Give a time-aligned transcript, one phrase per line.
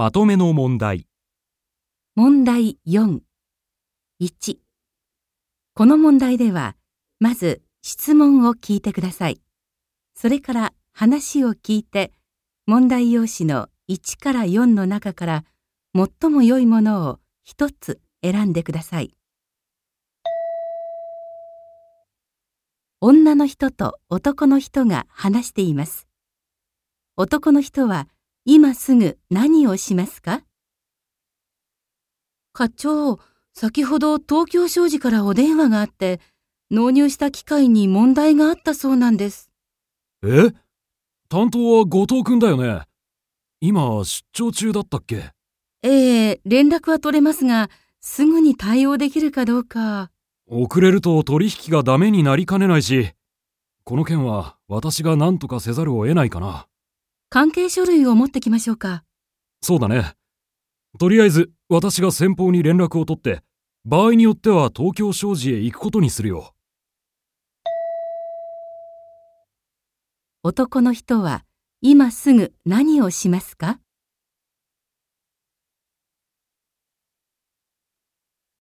[0.00, 1.06] まとめの問題。
[2.16, 3.20] 問題4。
[4.18, 4.56] 1。
[5.74, 6.74] この問題では、
[7.18, 9.42] まず質問を聞いてください。
[10.14, 12.14] それから話を聞いて、
[12.64, 15.44] 問題用紙の1から4の中から
[15.94, 19.14] 最も良いものを一つ選んでください。
[23.02, 26.08] 女の人と男の人が話しています。
[27.18, 28.08] 男の人は
[28.44, 30.42] 今すぐ何をしますか？
[32.52, 33.18] 課長、
[33.54, 36.20] 先ほど東京商事からお電話があって、
[36.70, 39.50] 納入した機械に問題があったそうなんです。
[40.24, 40.52] え？
[41.28, 42.82] 担当は後藤くんだよね。
[43.60, 45.32] 今、出張中だったっけ？
[45.82, 47.68] ええ連絡は取れますが、
[48.00, 50.10] すぐに対応できるかどうか。
[50.46, 53.12] 遅れると取引がダメになりかねないし、
[53.84, 56.66] この件は私が何とかせざるを得ないかな。
[57.32, 59.04] 関係書類を持ってきましょうか。
[59.62, 60.14] そうだね。
[60.98, 63.44] とりあえず、私が先方に連絡を取って、
[63.84, 66.56] 場合によっては東京商事へ行くことにするよ。
[70.42, 71.44] 男の人は
[71.80, 73.78] 今すぐ何をしますか？